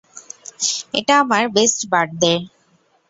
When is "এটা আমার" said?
0.93-1.43